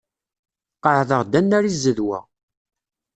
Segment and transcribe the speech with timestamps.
[0.83, 2.19] Qeɛd-aɣ-d annar i zzedwa.